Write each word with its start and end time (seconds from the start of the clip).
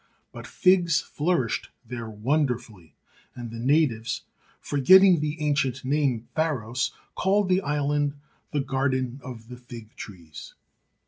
But 0.31 0.47
figs 0.47 0.99
flourished 0.99 1.69
there 1.85 2.09
wonder 2.09 2.57
fully, 2.57 2.95
and 3.35 3.51
the 3.51 3.59
natives, 3.59 4.23
forgetting 4.59 5.19
the 5.19 5.39
ancient 5.41 5.85
name 5.85 6.27
Pharos, 6.35 6.91
called 7.13 7.49
the 7.49 7.61
island 7.61 8.13
the 8.49 8.61
Garden 8.61 9.19
of 9.23 9.47
the 9.47 9.57
Fig 9.57 9.95
Trees. 9.95 10.55